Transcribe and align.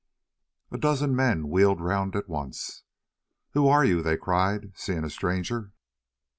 A 0.71 0.79
dozen 0.79 1.15
men 1.15 1.47
wheeled 1.49 1.79
round 1.79 2.15
at 2.15 2.27
once. 2.27 2.81
"Who 3.51 3.67
are 3.67 3.85
you?" 3.85 4.01
they 4.01 4.17
cried, 4.17 4.71
seeing 4.75 5.03
a 5.03 5.11
stranger. 5.11 5.73